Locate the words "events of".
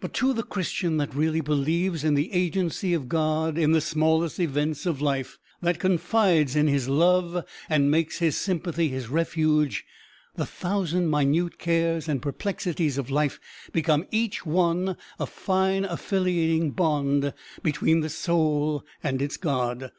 4.40-5.00